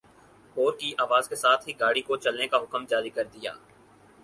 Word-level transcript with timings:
اور 0.55 0.73
کی 0.77 0.91
آواز 0.97 1.27
کے 1.29 1.35
ساتھ 1.35 1.67
ہی 1.69 1.73
گاڑی 1.79 2.01
کو 2.01 2.17
چلنے 2.17 2.47
کا 2.47 2.57
حکم 2.57 2.85
جاری 2.85 3.09
کر 3.09 3.25
دیا۔ 3.33 3.53